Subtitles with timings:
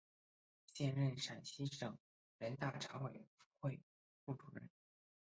[0.73, 1.95] 现任陕西省
[2.39, 3.27] 人大常委
[3.59, 3.79] 会
[4.25, 4.67] 副主任。